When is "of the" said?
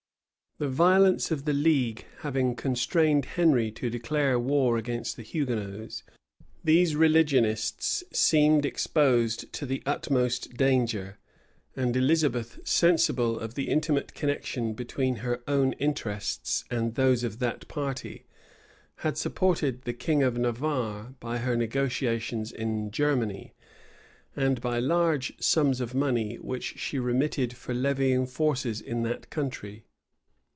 1.31-1.53, 13.39-13.69